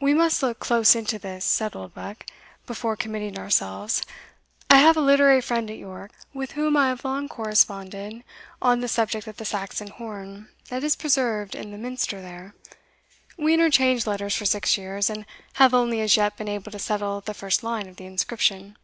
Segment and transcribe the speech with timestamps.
[0.00, 2.24] "We must look close into this," said Oldbuck,
[2.66, 4.02] "before committing ourselves.
[4.70, 8.24] I have a literary friend at York, with whom I have long corresponded
[8.62, 12.54] on the subject of the Saxon horn that is preserved in the Minster there;
[13.36, 15.26] we interchanged letters for six years, and
[15.56, 18.78] have only as yet been able to settle the first line of the inscription.